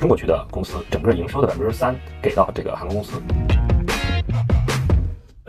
[0.00, 3.20] 中国区的公司整个营收的百分之三给到这个航空公司。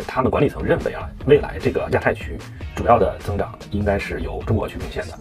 [0.05, 2.37] 他们管理层认为啊，未来这个亚太区
[2.75, 5.17] 主要的增长应该是由中国去贡献的。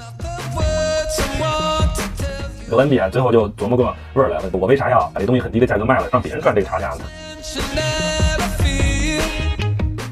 [2.68, 7.04] 哥伦比亚最后就琢磨个味儿来了，我为啥要把这东西很低的价格卖了，让别人赚这个差价呢？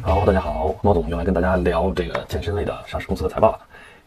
[0.00, 3.59] 好，大家好，猫总又来跟大家聊这个健身类的上市公司的财报了。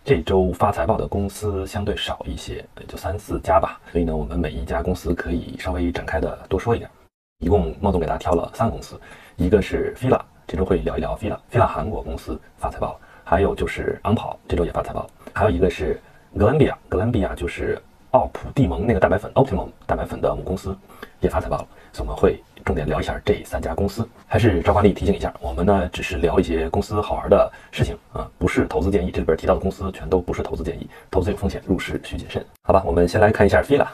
[0.04, 6.90] 这周发财报的公司相对少一些，就三四家吧，所以呢，我们每一家公司可以稍微展开的多说一点。
[7.38, 9.00] 一共莫总给大家挑了三个公司，
[9.36, 16.02] 一个是 Fila，这周会聊一聊 Fila，Fila 韩国公司发财报，还有就是昂跑，这周也发财报，还有一个是
[16.36, 17.80] 哥伦比亚，哥伦比亚就是
[18.12, 20.76] 奥普蒂蒙那个蛋白粉 Optimum 蛋白粉的母公司
[21.22, 24.08] 也发财报了，所以我们会重点聊一下这三家公司。
[24.28, 29.12] 还是照惯例提醒一下，我们呢只是聊一些公司好玩的事情啊，不是投资建议。
[29.12, 32.46] 这里边提到的公司全都不是投资建议，投资有风险，入市需谨慎。
[32.64, 33.88] 好吧，我们先来看一下 Fila。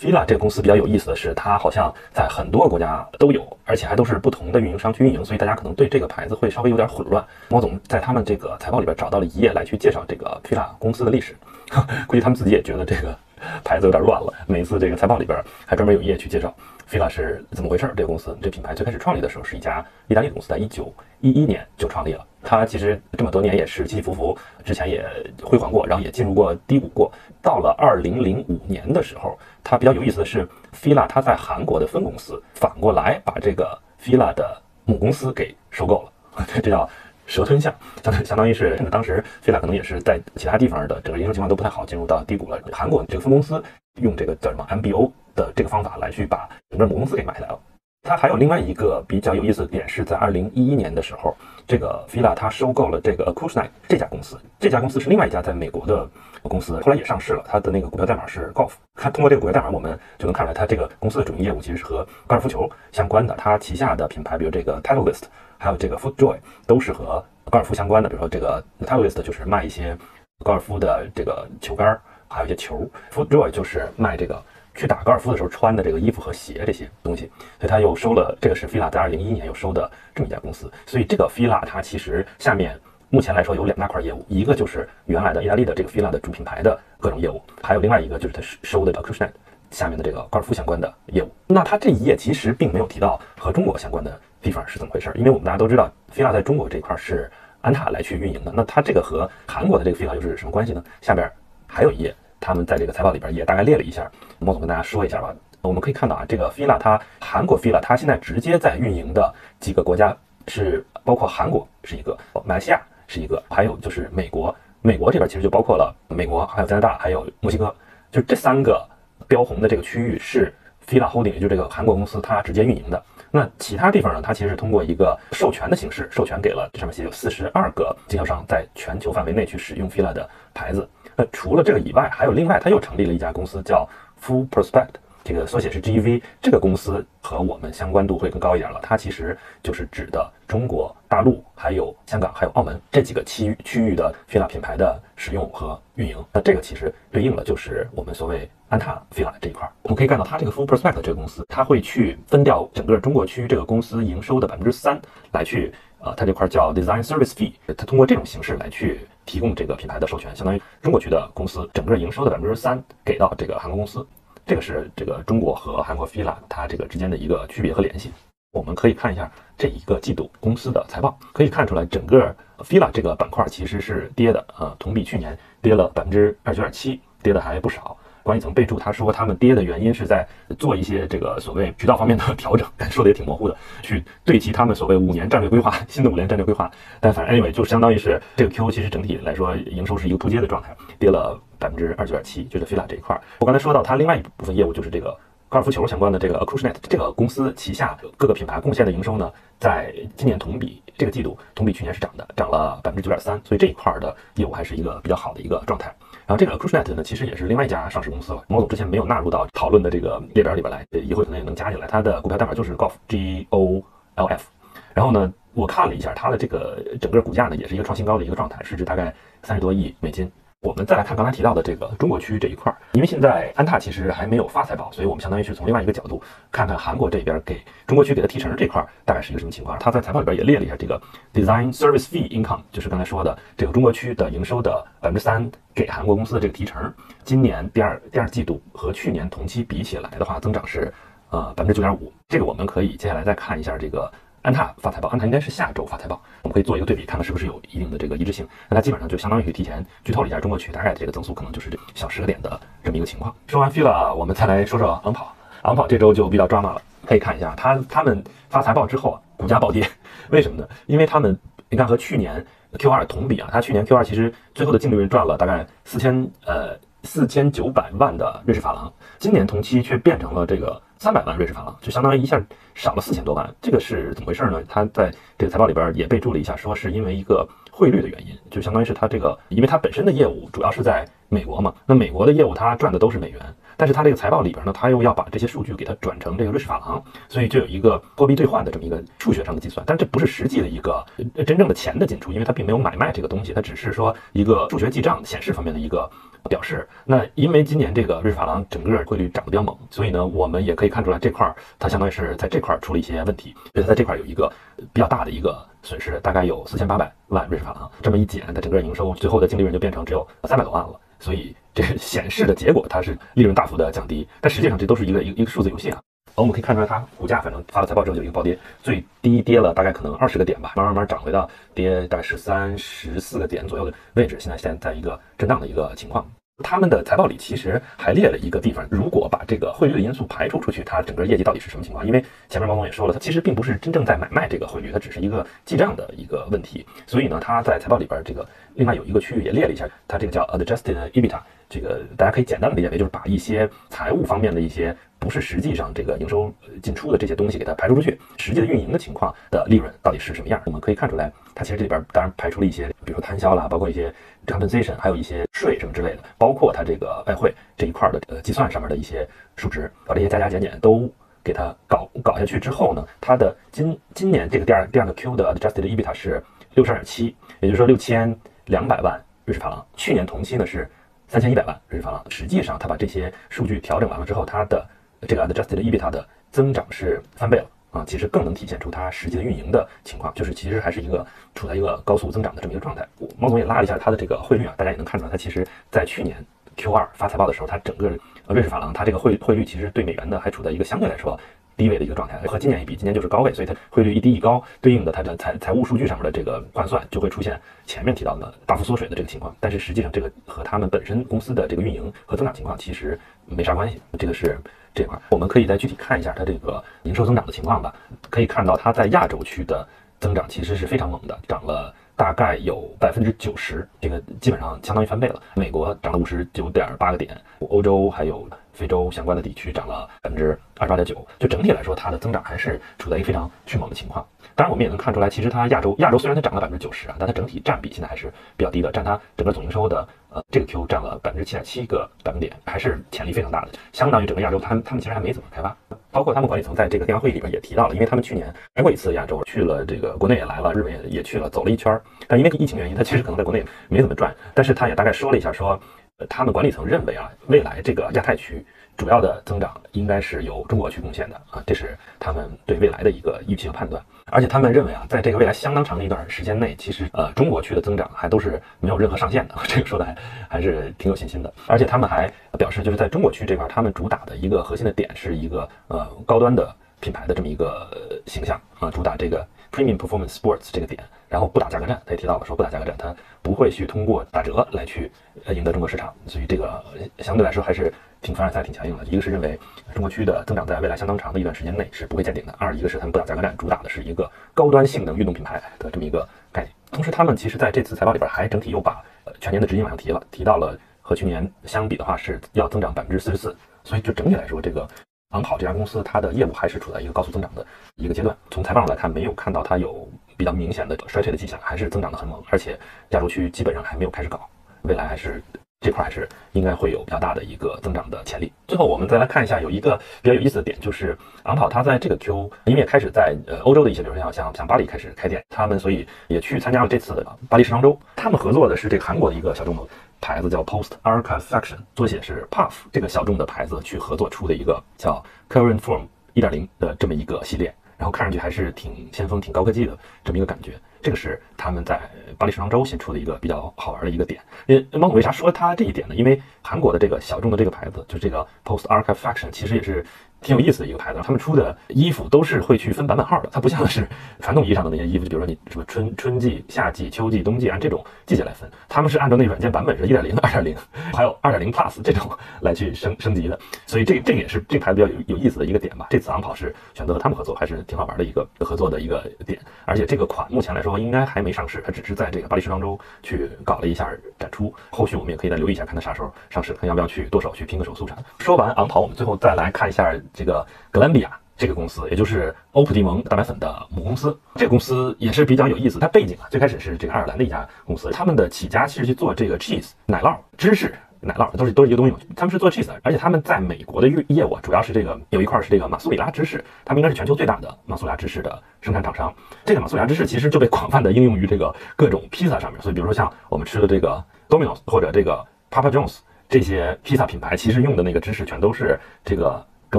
[0.00, 7.24] Fila 这个公司比较有意思的是，它好像在很多国家都有，而且还都是不同的运营商去运营，所以大家可能对这个牌子会稍微有点混乱。
[7.50, 11.36] 猫总在他们这个财报里边找到了一页来去介绍这个 Fila 公司的历史，
[12.08, 13.16] 估计他们自己也觉得这个
[13.64, 14.32] 牌子有点乱了。
[14.46, 16.54] 每次这个财报里边还专门有一页去介绍
[16.88, 17.92] Fila 是怎么回事。
[17.96, 22.26] 这个公司这品牌最开始创立的时候是一家意大利公司，在一九一一年就创立了。
[22.42, 25.04] 它其实这么多年也是起起伏伏，之前也
[25.42, 27.12] 辉煌过，然后也进入过低谷过。
[27.42, 36.02] 到了二零零五年的时候，它比较有意思的是，Fila 它在韩国的分公司反过来把这个 Fila 的母公司给收购
[36.36, 36.88] 了， 这叫
[37.30, 42.58] 蛇吞象，相当相当于是当时 Fila 可能也是在其他地方的整个营收情况都不太好，进入到低谷了。
[42.72, 43.62] 韩国这个分公司
[44.00, 47.58] 用这个叫什么 MBO 的这个方法来去把整个母公司给买下来了。
[48.02, 51.36] 它还有另外一个比较有意思的点是在二零一一年的时候，
[51.68, 56.08] 这个 Fila 它收购了这个 Acushnet 这家公司，这家公司是另外一家在美国的
[56.42, 58.72] 公司，后来也上市了，它的那个股票代码是 Golf。
[58.96, 63.34] 看通过这个股票代码，我们就能看出来，它这个公司的主营业务其实是和高尔夫球相关的。
[63.36, 65.24] 它旗下的品牌，比如这个 Titleist，
[65.60, 68.08] 还有这个 FootJoy，都是和高尔夫相关的。
[68.08, 69.96] 比如说这个 Titleist 就是卖一些
[70.42, 74.42] 高尔夫的这个球杆，还有一些球；FootJoy 就是卖这个。
[74.72, 77.28] 去打高尔夫的时候穿的这个衣服和鞋这些东西，
[77.58, 82.78] 所以他又收了这个是 Fila 在二零一一年又收的这么一家公司，所以这个 Fila 它其实下面
[83.10, 89.30] 目前来说有两大块业务，一个就是原来的意大利的这个 Fila 的主品牌的各种业务，还有另外一个就是他收的 Acushnet
[89.72, 91.28] 下面的这个高尔夫相关的业务。
[91.48, 97.30] 那他这一页其实并没有提到和中国相关的地方是怎么回事，因为我们大家都知道 Fila 在中国这一块是
[97.60, 100.82] 安踏来去运营的，那它这个和韩国的这个 Fila 又是什么关系呢？
[101.00, 101.30] 下边
[101.66, 102.14] 还有一页。
[102.42, 105.30] 他们在这个财报里边也大概列了一下，莫总跟大家说一下吧。
[105.60, 110.16] 我们可以看到啊，这个 Fila 它韩国 Fila 它现在直接在运营的几个国家
[110.48, 114.56] 是包括韩国是一个，马来西亚是一个，还有就是美国。
[114.80, 117.74] 美国这边其实就包括了美国，还有加拿大，还有墨西哥，
[118.10, 118.88] 就这三个
[119.28, 120.50] 标红的这个区域是
[120.88, 123.02] Fila Holding，也就是这个韩国公司它直接运营的。
[123.30, 130.88] 那其他地方呢，它其实是通过一个授权的形式，授权给了这上面写有四十二个经销商在全球范围内去使用 Fila 的牌子。
[131.16, 133.88] 那除了这个以外，还有另外，它又成立了一家公司，叫
[134.22, 136.22] Full Prospect，这个缩写是 GEV，。
[136.40, 138.80] 这个公司和我们相关度会更高一点了。
[138.82, 146.16] 它其实就是指的中国大陆、还有香港、还有澳门这几个区区域的 Fila 品牌的使用和运营。
[146.32, 149.68] 那这个其实对应了就是我们所谓安踏 Fila 这一块。
[149.82, 155.00] 我们可以看到，它这个 Full Prospect 这个公司，它会去分掉整个中国区这个公司营收的百分之三
[155.32, 159.00] 来去，呃，它这块叫 Design Service Fee，它通过这种形式来去。
[159.26, 164.04] 提供这个品牌的授权，相当于中国区的公司整个营收的百分之三给到这个韩国公司，
[164.46, 168.10] 这个是这个中国和韩国 Fila 它这个之间的一个区别和联系。
[168.52, 177.96] 我们可以看一下这一个季度公司的财报，可以看出来整个 Fila 这个板块其实是跌的，呃，同比去年跌了百分之二十九点七，跌的还不少。
[178.22, 180.26] 管理层备注，他说他们跌的原因是在
[180.58, 186.70] 做一些这个所谓渠道方面的 调整，说的也挺模糊的，去对齐他们所谓五年战略规划，新的五年战略规划。
[187.00, 193.20] 但反正 anyway 就相当于是这个 Q 其实整体来说营收是一个扑街的状态，跌了百分之二九点七，就是 Fila 这一块。
[193.38, 195.16] 我刚才说到它另外一部分业务就是这个
[195.48, 205.92] 高尔夫球相关的这个 Acushnet 这个公司旗下各个品牌贡献的营收呢，在今年同比这个季度同比去年是涨的，涨了百分之九点三，所以这一块的业务还是一个比较好的一个状态。
[206.30, 208.44] 然后这个 Acushnet 呢，其实也是另外一家上市公司了。
[208.46, 211.88] 毛总之前没有纳入到讨论的这个列表里边来，一会可能也能加进来。
[211.88, 213.82] 它的股票代码就是 Golf G O
[214.14, 214.46] L F。
[214.94, 219.12] 然后呢，我看了一下它的这个整个股价呢，也是一个创新高的一个状态，市值大概
[219.42, 220.30] 三十多亿美金。
[220.62, 226.22] 我们再来看刚才提到的这个中国区这一块儿，因为现在安踏其实还没有发财报，所以我们相当于是从另外一个角度
[226.52, 229.78] 看看韩国这边给中国区给的提成这块儿大概是一个什么情况。
[229.78, 231.00] 他在财报里边也列了一下这个
[231.32, 236.92] design service fee income，就是刚才说的这个中国区的营收的百分之三给韩国公司的这个提成，
[237.24, 240.92] 今年第二第二季度和去年同期比起来的话，增长是
[241.30, 242.12] 呃百分之九点五。
[242.28, 244.12] 这个我们可以接下来再看一下这个。
[244.42, 248.46] 安踏发财报，安踏应该是下周发财报，我们可以做一个对比，看看是不是有一定的这个一致性。
[248.68, 253.34] 那它基本上就相当于提前剧透了一下中国区大概这个增速可能就是这小十个点的这么一个情况。
[253.48, 255.34] 说完 Fila，我们再来说说昂跑。
[255.62, 259.86] 昂跑这周就比较抓马了，可以看一下它他们发财报之后啊，股价暴跌，
[260.30, 260.66] 为什么呢？
[260.86, 261.38] 因为他们
[261.68, 270.80] 你看和去年 Q2 同比啊，它去年 Q2 其实最后的净利润赚了大概四千呃四千九百万的瑞士法郎，今年同期却变成了这个。
[271.02, 272.38] 三百万瑞士法郎，就相当于一下
[272.74, 274.62] 少了四千多万，这个是怎么回事呢？
[274.68, 283.40] 他在这个财报里边也备注了一下，说是因为一个汇率的原因，就相当于是他这个，因为他本身的业务主要是在美国嘛，那美国的业务他赚的都是美元，
[283.80, 291.02] 但是他这个财报里边呢，他又要把这些数据给它转成这个瑞士法郎，所以就有一个货币兑换的这么一个数学上的计算，但这不是实际的一个
[291.46, 296.10] 真正的钱的进出，因为它并没有买卖这个东西，它只是说一个数学记账显示方面的一个。
[296.48, 304.50] 表示，那因为今年这个瑞士法郎整个汇率涨得比较猛，所以呢，我们也可以看出来这块儿它相当于是在这块儿出了一些问题，所以它在这块儿有一个
[304.90, 307.90] 比较大的一个损失，大概有四千八百万瑞士法郎。
[308.00, 310.98] 这么一减，它整个营收最后的净利润就变成只有三百多万了。
[311.18, 316.00] 所以这显示的结果，它是利润大幅的降低，但实际上这都是一个一个一个数字游戏啊。
[316.36, 326.24] 我们可以看出来，它股价反正发了财报之后就有一个暴跌，最低跌了大概可能二十个点吧，慢慢慢涨回到跌大概十三十四个点左右的位置，现在现在在一个震荡的一个情况。
[326.62, 332.06] 他们的财报里其实还列了一个地方，如果把这个汇率的因素排除出去，它整个业绩到底是什么情况？
[332.06, 336.86] 因为前面王总也说了，它其实并不是真正在买卖这个汇率，它只是一个记账的一个问题。
[337.06, 341.40] 所以呢，它在财报里边这个另外有一个区域也列了一下，它这个叫 adjusted EBITDA，
[341.70, 346.52] 这个大家可以简单的理解为就是把一些财务方面的一些不是实际上这个营收
[346.82, 350.60] 进出的这些东西给它排除出去，实际的运营的情况的利润到底是什么样？
[350.66, 354.12] 我们可以看出来，它其实这里边当然排除了一些，比如说摊销啦，包括一些
[354.46, 361.08] compensation，还有一些税什么之类的，包括它这个外汇这一块的呃计算上面的一些数值，把这些加加减减都
[361.44, 366.42] 给它搞搞下去之后呢，它的今今年这个第二第二个 Q 的 adjusted EBITDA 是
[366.74, 368.34] 六十二点七，也就是说六千
[368.66, 370.90] 两百万瑞士法郎，去年同期呢是
[371.30, 372.20] 三千一百万瑞士法郎。
[372.28, 374.84] 实际上，它把这些数据调整完了之后，它的
[375.28, 377.66] 这个 adjusted EBITDA 的增长是翻倍了。
[377.92, 383.06] 啊，其实更能体现出它实际的运营的情况，就是其实还是一个处在一个高速增长的这么一个状态。
[383.38, 386.36] 猫总也拉了一下它的这个汇率啊，大家也能看出来，它其实在去年
[386.76, 388.08] Q 二发财报的时候，它整个
[388.48, 391.38] 瑞士法郎它这个汇汇率其实对美元的还处在一个相对来说
[391.76, 399.54] 低位的一个状态，和今年一比，今年就是高位，所以它汇率一低一高，对应的它的财财务数据上面的这个换算就会出现前面提到的大幅缩水的这个情况。
[399.60, 404.58] 但是实际上这个和他们本身公司的这个运营和增长情况其实没啥关系，这个是。
[404.92, 407.94] 这块我们可以再具体看一下它这个营收增长的情况吧。
[408.28, 409.86] 可以看到它在亚洲区的
[410.18, 415.40] 增长其实是非常猛的，涨了大概有百分之九十，这个基本上相当于翻倍了。
[415.54, 418.48] 美国涨了五十九点八个点，欧洲还有
[418.80, 421.14] 非洲相关的地区涨了百分之二十八点九。
[421.38, 424.26] 就整体来说，它的增长还是处在一个非常迅猛的情况。
[424.54, 430.08] 当然，我们也能看出来，其实它亚洲亚洲虽然它涨了百分之九十啊，但它整体占比现在还是比较低的，占它整个总营收的。
[430.32, 435.76] 呃，这个 Q 占了百分之七点七个百分点，还是潜力非常大的，相当于整个亚洲，他们他们其实还没怎么开发。
[436.12, 442.00] 包括他们管理层在这个电话会议里边也提到了，因为他们去年来过一次亚洲，去了这个国内也来了，日本也也去了，走了一圈儿。
[442.28, 444.32] 但因为疫情原因，他其实可能在国内没怎么转。
[444.54, 445.80] 但是他也大概说了一下，说
[446.28, 448.64] 他们管理层认为啊，未来这个亚太区
[448.96, 454.02] 主要的增长应该是由中国去贡献的啊，这是他们对未来的一个预期和判断。
[454.32, 460.16] 而且他们认为啊，在这个未来相当长的一段时间内，其实呃中国区的增长还都是没有任何上限的， 这个说的还
[460.48, 461.52] 还是挺有信心的。
[461.66, 467.90] 而且他们还表示，就是在中国区这块，他们主打的一个核心的点是一个呃高端的品牌的这么一个
[468.26, 475.10] 形象啊，主打这个 premium performance sports 这个点，然后不打价格战，他也提到了说不打价格战，他不会去通过打折来去
[475.54, 476.84] 赢得中国市场，所以这个
[477.20, 477.90] 相对来说还是。
[478.22, 479.04] 挺凡尔赛，挺强硬的。
[479.06, 479.58] 一个是认为
[479.94, 486.70] 中国区的增长在未来相当长的一段时间内是不会见顶的；二一个是他们不打价格战，主打的是一个高端性能运动品牌的这么一个概念。
[486.92, 493.56] 同时，他们其实在这次财报里边还整体又把呃全年的指引往上提了，提到了和去年相比的话是要增长百分之四十四。
[493.84, 494.86] 所以就整体来说，这个
[495.30, 498.36] 昂跑这家公司它的业务还是处在一个高速增长的一个阶段。
[498.50, 500.06] 从财报上来看，没有看到它有
[500.40, 502.42] 比较明显的衰退的迹象，还是增长的很猛。
[502.48, 502.78] 而且
[503.10, 504.48] 亚洲区基本上还没有开始搞，
[504.84, 505.42] 未来还是。
[505.82, 508.52] 这块还是应该会有比较大的一个增长的潜力。
[508.68, 517.98] 最后，我们再来看一下，有一个比较有意思的点，就是昂跑它在这个 Q，因为开始在呃欧洲的一些，比如说像像像巴黎开始开店，他们所以也去参加了这次的巴黎时装周。
[518.14, 519.82] 他们合作的是这个韩国的一个小众的
[520.20, 526.02] 牌子叫 Post Archifaction，缩写是 Puff，这个小众的牌子去合作出的一个叫 Current Form
[526.34, 530.72] 1.0的这么一个系列，然后看上去还是挺先锋、挺高科技的这么一个感觉。
[531.02, 532.00] 这个是他们在
[532.38, 534.40] 巴黎时装周新出的一个比较好玩的一个点。
[534.66, 536.14] 因为猫总为啥说它这一点呢？
[536.14, 540.04] 因为韩国的这个小众的这个牌子，就这个 Post Archifaction，其实也是。
[540.40, 544.06] 挺有意思的一个牌子，他们出的衣服都是会去分版本号的，它不像是
[544.40, 550.76] 传统意义上的那些衣服，就比如说你什么春春季、夏季、秋季、冬季按这种季节来分，他们是按照那软件版本是一点零、二点零，
[551.12, 552.30] 还有二点零 Plus 这种
[552.62, 556.06] 来去升升级的，所以这这个也是这牌子比较有有意思的一个点吧。
[556.10, 559.58] 这次昂跑是选择和他们合作，还是挺好玩的一个合作的一个点。
[559.84, 568.24] 而且这个款目前来说应该还没上市，它只是在这个巴黎时装周去搞了一下展出，后续我们也可以再留意一下，看它啥时候上市，看要不要去剁手去拼个手速啥的。
[568.38, 570.66] 说完昂跑，我们最后再来看一下这个。
[570.90, 575.98] 格兰比亚这个公司，也就是欧普蒂蒙蛋白粉的母公司，这个公司也是比较有意思。
[576.00, 582.18] 它背景啊，最开始是这个爱尔兰的一家公司，他们的起家其实去做这个 cheese 奶酪、芝士、奶酪都是都是一个东西嘛。
[582.34, 589.32] 他们是做 cheese 的，而且他们在美国的业业务主要是这个有一块是这个马苏里拉芝士，他们应该是全球最大的马苏里拉芝士的生产厂商。
[589.64, 596.18] 这个马苏里拉芝士其实就被广泛的应用于这个各种披萨上面，所以比如说像我们吃的这个 Domino's 或者这个 Papa John's
[596.48, 599.64] 这些披萨品牌，其实用的那个芝士全都是这个。
[599.90, 599.98] 哥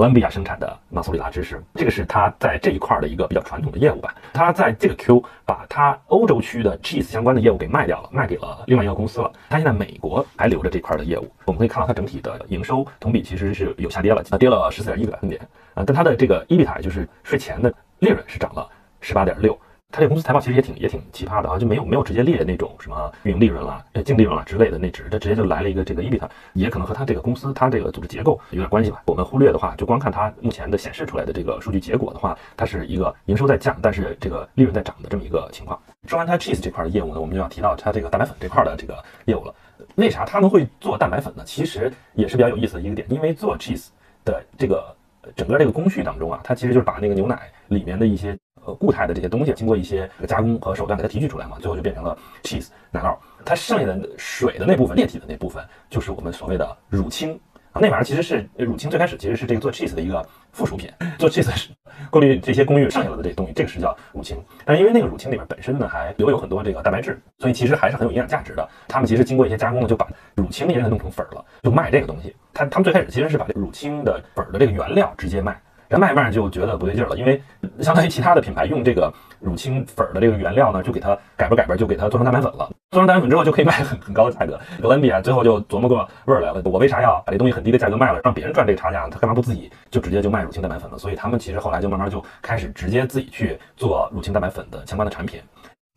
[0.00, 4.14] 伦比亚生产的马苏里拉芝士，这个是它在这一块的一个比较传统的业务吧。
[4.32, 9.30] 它在这个 Q 把它欧洲区的 cheese 相关的业务给卖掉了，卖给了另外一个公司了。
[9.50, 11.30] 它现在美国还留着这块的业务。
[11.44, 15.38] 我们可以看到它整体的营收同比其实是有下跌了，它跌了十四点一个百分点
[15.74, 15.84] 啊。
[15.86, 18.66] 但它的这个 EBIT 就是税前的利润是涨了
[19.02, 19.58] 十八点六。
[19.92, 29.02] 它这个公司财报其实也挺也挺奇葩的啊，就没有没有直接列那种什么运营利润啦、净利润了之类的那值，它直接就来了一个这个 EBIT，也可能和它这个公司它这个组织结构有点关系吧。
[29.04, 35.78] 我们忽略的话，就光看它目前的显示出来的这个数据结果的话，它是一个营收在降，但是这个利润在涨的这么一个情况。
[36.08, 38.96] 说完它 cheese 这块的业务呢，我们就要提到它这个蛋白粉这块的这个
[39.26, 39.54] 业务了。
[39.96, 41.42] 为啥他们会做蛋白粉呢？
[41.44, 43.88] 其实也是比较有意思的一个点，因为做 cheese
[44.24, 44.96] 的这个
[45.36, 48.34] 整个这个工序当中啊，它其实就是把那个牛奶里面的一些。
[48.64, 53.16] 呃，固态的这些东西经过一些加工和手段给它提取出来嘛，最后就变成了 cheese 奶酪。
[53.44, 57.34] 它剩下的水的那部分液体的那部分，就是我们所谓的乳清
[57.72, 57.80] 啊。
[57.80, 60.88] 那玩意儿其实是乳清，最开始其实是这个做 cheese 的一个附属品。
[61.18, 61.70] 做 cheese 是
[62.08, 64.40] 过滤这些工艺剩下的这些东西，这个是叫乳清。
[64.64, 68.68] 但因为那个乳清里面本身呢还留有很多这个蛋白质，所以其实还是很有营养价值的。
[68.86, 72.36] 他们其实经过一些加工呢，就把乳清也给它弄成粉了，就卖这个东西。
[72.54, 75.60] 他他们最开始其实是把这乳清的粉的这个原料直接卖。
[75.98, 77.40] 卖卖就觉得不对劲了，因为
[77.80, 82.70] 相当于其他的品牌用这个乳清粉的这个原料呢，就给它改吧改吧，就给它做成蛋白粉了。
[82.90, 84.58] 做成蛋白粉之后，就可以卖很很高的价格。
[84.80, 89.08] 哥伦比亚最后就琢磨过味儿来了，我为啥要把这东西很低的价格卖了，让别人赚这个差价？
[89.08, 90.98] 他干嘛不自己就直接就卖乳清蛋白粉了？
[90.98, 95.40] 所以他们其实后来就慢慢就开始直接自己去做乳清蛋白粉的相关的产品。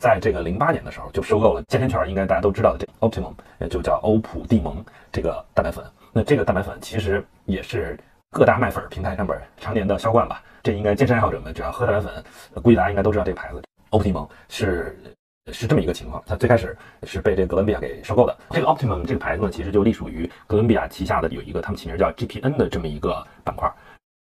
[0.01, 5.83] 在这个零八年的时候，就收购了健身圈应该大家都知道的这 Optimum，也就叫欧普蒂蒙这个蛋白粉。
[6.11, 7.97] 那这个蛋白粉其实也是。
[8.35, 13.63] 各大卖粉平台上边常年的销冠吧，这应该健身爱好者们只要喝蛋白粉，估计大家应该都知道这个牌子。
[13.91, 14.99] Optimum 是
[15.53, 18.37] 是这么一个情况，它最开始是被这个哥伦比亚给收购的。
[18.49, 23.71] 这个 Optimum 这个牌子呢，其实就隶属于哥伦比亚旗下的有一个他们起名叫 GPN 的这么一个板块。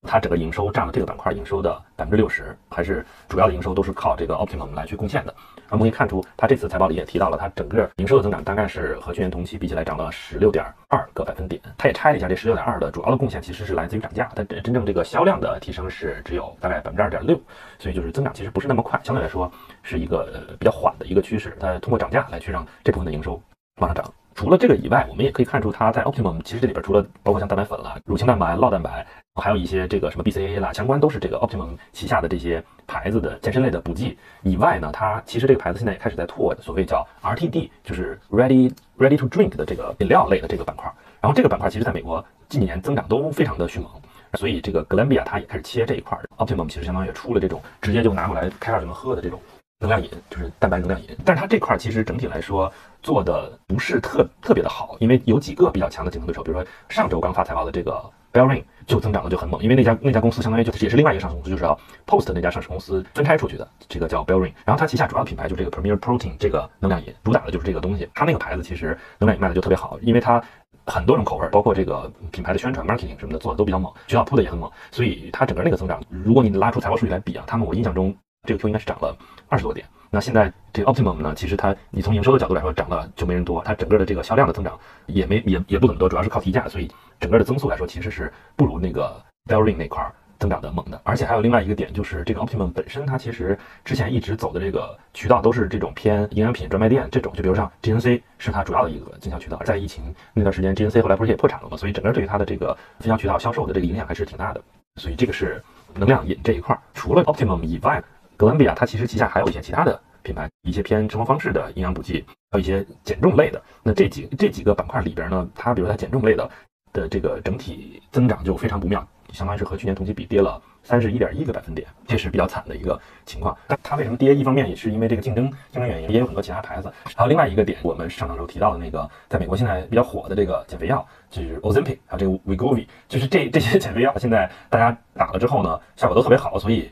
[0.08, 5.34] 它整个营收占了这个板块营收的百分之六十，还是主要的营收都是靠这个 Optimum 来去贡献的。
[5.70, 11.62] 我们可以看出，它这次财报里也提到了，它整个营收的增长大概是和去年同期比起来涨了十六点二个百分点。
[11.78, 17.40] 它也拆了一下，这十六点二的主要的贡献其实是来自于涨价，但真正这个销量的提升是只有大概百分之二点六，
[17.78, 19.50] 所以就是增长其实不是那么快，相对来说
[19.84, 20.28] 是一个
[20.60, 21.56] 比较缓的一个趋势。
[21.60, 23.40] 它通过涨价来去让这部分的营收
[23.78, 24.14] 往上涨。
[24.34, 40.92] 除了这个以外，我们也可以看出，它在 Optimum 其实这里边除了包括像蛋白粉了、乳清蛋白、酪蛋白，还有一些这个什么 BCAA 啦，相关都是这个 Optimum 旗下的这些牌子的健身类的补剂以外呢，它其实这个牌子现在也开始在拓所谓叫 RTD，就是 Ready Ready to Drink 的这个饮料类的这个板块。
[41.20, 43.92] 然后这个板块其实在美国近几年增长都非常的迅猛，
[44.34, 46.18] 所以这个 g l a m b i a 它也开始切这一块。
[46.38, 49.40] Optimum 其实相当于也出了这种直接就拿过来开罐就能喝的这种。
[49.82, 52.72] 能量饮就是蛋白能量饮，但是它这块其实整体来说
[53.02, 58.00] 做的不是特特别的好，因为有几个比较强的竞争对手，比如说上周刚发财报的这个
[58.32, 70.40] Bellring 就增长的就很猛，因为那家那家公司相当于就是也是另外一个上市公司，就是要 Post 那家上市公司分拆出去的，这个叫 Bellring，然后它旗下主要品牌就这个 Premier Protein 这个能量饮，主打的就是这个东西，它那个牌子其实能量饮卖的就特别好，因为它
[70.86, 78.16] 很多种口味，包括这个品牌的宣传 marketing 什么的做的都比较猛，渠道铺的也很猛，所以它整个那个增长，如果你拉出财报数据来比啊，他们我印象中
[78.48, 79.16] 这个 Q 应该是涨了
[79.50, 79.86] 二十多点。
[80.10, 90.04] 那现在这个 Optimum 呢，其实它你从营收的角度来说涨了就没人多，它整个的这个销量的增长也没也也不怎么多，主要是靠提价，所以整个的增速来说其实是不如那个 Bellring 那块
[90.40, 91.00] 增长的猛的。
[91.04, 99.62] 而且还有另外一个点，就是这个 Optimum 本身，它其实之前一直走的这个渠道都是这种偏营养品专卖店这种，就比如像 GNC 是它主要的一个经销渠道。
[99.64, 104.62] 在疫情那段时间，GNC 后来不是也破产了嘛，所以整个对于它的这个分销渠道销售的这个影响还是挺大的。
[104.98, 106.82] 所以这个是能量饮这一块儿。
[106.94, 108.04] 除了 Optimum 以外，
[108.42, 113.62] 哥伦比亚它其实旗下还有一些其他的品牌，一些偏生活方式的营养补剂，还有一些减重类的。
[113.84, 116.50] 那这几这几个板块里边呢，它比如它减重类的
[116.92, 123.56] 的这个整体增长就非常不妙，相当于是和去年同期比跌了三十一点一个百分点，这是比较惨的一个情况。
[123.68, 124.34] 但它为什么跌？
[124.34, 126.92] 一方面也是因为这个竞争竞争原因，也有很多其他牌子。
[127.16, 136.90] 还有另外一个点，我们上场时候提到的那个，在美国现在比较火的这个减肥药，就是 Ozempic，还有这个 Wegovy，就是这这些减肥药，现在大家打了之后呢，效果都特别好，所以。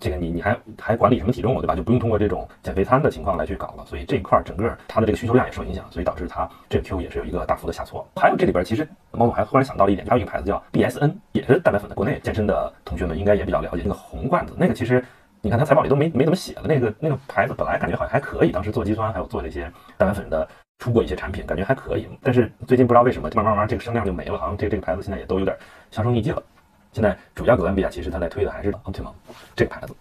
[0.00, 1.74] 这个你你还还管理什么体重了，对吧？
[1.74, 8.06] 就不用通过这种减肥餐的情况来去搞了，所以这一块整个它的这个需求量也受影响，所以导致它这个 Q 也是有一个大幅的下挫。
[8.16, 13.82] 还有这里边其实猫总还忽然想到了一点，还有一个牌子叫 BSN，也是蛋白粉的，国内健身的同学们应该也比较了解。
[13.82, 15.04] 那个红罐子，那个其实
[15.40, 16.62] 你看它财报里都没没怎么写了。
[16.64, 19.62] 那个那个牌子本来感觉好像还可以，当时做肌酸还有做这些
[19.96, 20.46] 蛋白粉的
[20.78, 22.06] 出过一些产品，感觉还可以。
[22.22, 25.56] 但是最近不知道为什么，慢慢慢慢这个声量就没了，好像这这个牌子现在也都有点
[25.90, 26.42] 销声匿迹了。
[26.92, 29.12] 现在主要哥伦比亚其实它在推的还是 Optimum
[29.54, 29.94] 这个牌子。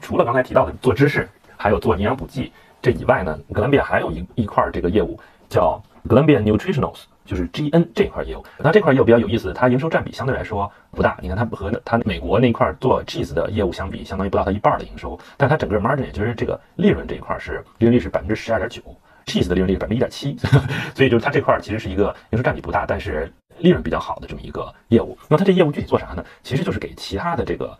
[0.00, 8.44] 除了刚才提到的做芝士，还有做营养补剂这以外呢，哥伦比亚还有一一块这个业务叫 Columbia Nutritionals，就是 GN 这块业务。
[8.58, 11.16] 那这块业务比较有意思，它营收占比相对来说不大。
[11.22, 15.18] 你看它和它美国那块做 cheese 的业务相比，相当于不到它一半的营收。
[15.36, 18.82] 但它整个 margin 也就是这个利润这一块是利润率是百分之十二点九
[19.24, 20.36] ，cheese 的利润率百分之一点七，
[20.94, 25.16] 所以就是它这块其实是一个营收占比不大，但是利润比较好的这么一个业务。
[25.28, 26.24] 那它这业务具体做啥呢？
[26.42, 27.78] 其实就是给其他的这个。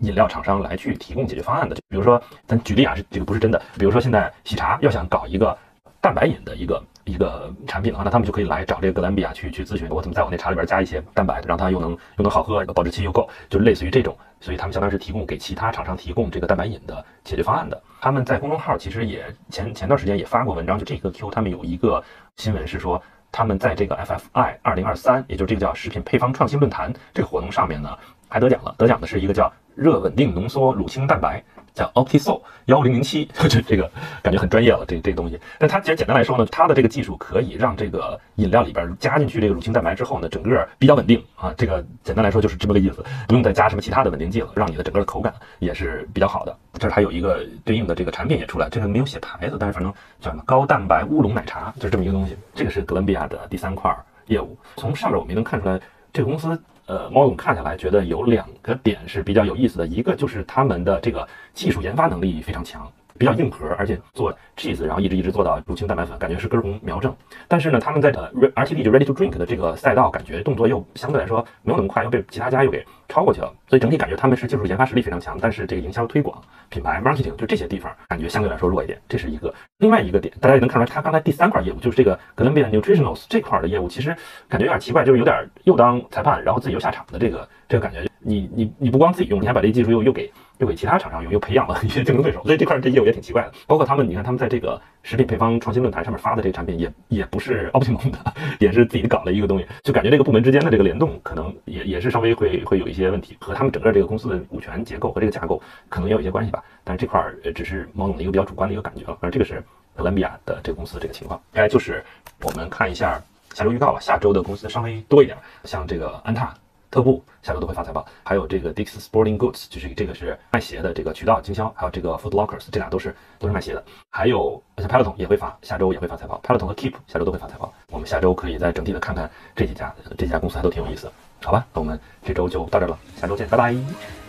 [0.00, 3.58] 饮料厂商来去提供解决方案的，就比如说，咱举例啊，是这个不是真的。
[3.78, 5.56] 比如说，现在喜茶要想搞一个
[6.02, 14.14] 蛋白饮的一个一个产品的话，那他们就可以来找这个哥伦比亚去去咨询，我怎么在我那茶里边加一些蛋白，让它又能又能好喝，保质期又够，就类似于这种。
[14.38, 17.82] 所以他们相当于是提供给其他厂商提供这个蛋白饮的解决方案的。
[17.98, 22.04] 他们在公众号其实也前前段时间也发过文章，就这个 Q 他们有一个
[22.36, 27.96] 新闻是说，他们在这个 FFI 二零二三，也就是这个叫食品配方创新论坛这个活动上面呢，
[28.28, 28.74] 还得奖了。
[28.78, 29.52] 得奖的是一个叫。
[29.76, 31.44] 热稳定浓缩乳清蛋白
[31.76, 33.88] 叫 OptiSol 幺零零七， 这这个
[34.22, 35.38] 感觉很专业了，这这东西。
[35.58, 41.52] 但它其实简单来说呢，它的这个技术可以让这个饮料里边加进去这个乳清蛋白之后呢，整个比较稳定啊。
[41.56, 46.56] 这个简单来说就是这么个意思，不用再加什么其他的稳定剂了，让你的整个的口感也是比较好的。
[46.78, 52.34] 这儿还有一个对应的这个产品也出来，这个没有写牌子，但是反正叫什么高蛋白乌龙奶茶，就是这么一个东西。
[52.54, 53.94] 这个是哥伦比亚的第三块
[54.28, 54.56] 业务。
[54.76, 55.78] 从上面我们也能看出来，
[56.10, 56.58] 这个公司。
[56.86, 62.90] 呃，猫总看下来觉得有两个点是比较有意思的，一个就是他们的这个技术研发能力非常强。
[63.18, 67.14] 比较硬核，而且做 cheese，然后一直一直做到乳清蛋白粉，感觉是根红苗正。
[67.48, 73.52] 但是呢，他们在呃 RTD 就 ready to drink 的这个赛道，感觉动作又相对来说没有那么快，又被其他家又给超过去了。
[73.68, 78.98] 所以整体感觉他们是技术研发实力非常强，但是这个营销推广、品牌 marketing 就这些地方感觉相对来说弱一点。
[79.08, 84.14] 这是一个另外一个点，大家也能看出来，他刚才第三块业务就是这个 Columbia Nutritionals 这块的业务，其实
[84.48, 88.06] 感觉有点奇怪，就是有点又当裁判，然后自己又下场的这个这个感觉。
[88.28, 90.32] 你你你不光自己用，你还把这技术又又给。
[90.58, 93.52] 又给其他厂商用，又培养了一些竞争对手，所以这块这业务也挺奇怪的。
[93.66, 98.18] 包括他们，你看他们在这个食品配方创新论坛上面发的这个产品，也也不是 Optimum 的，
[98.58, 106.62] 也是自己搞的一个东西，就感觉这个部门之间的这个联动，可能也也是稍微会会有一些问题，和他们整个这个公司的股权结构和这个架构可能也有一些关系吧。
[106.84, 107.22] 但是这块
[107.54, 109.18] 只是毛总的一个比较主观的一个感觉了。
[109.20, 109.62] 而这个是
[109.94, 112.02] 哥伦比亚的这个公司的这个情况，大概就是
[112.42, 113.20] 我们看一下
[113.54, 116.54] 下周预告了，下周的公司稍微多一点，像这个安踏。
[116.96, 123.84] 特步下周都会发财报，还有这个 Dick's Sporting Goods，就是这个是卖鞋的这个渠道经销，还有这个 Foot Lockers，这俩都是都是卖鞋的。
[124.10, 126.40] 还有像 Peloton 也会发，下周也会发财报。
[126.42, 127.70] 派乐童和 Keep 下周都会发财报。
[127.90, 131.66] 我们下周可以再整体的看看这几家，这几家公司还都挺有意思的，好吧？
[131.74, 134.25] 那我们这周就到这了，下周见，拜拜。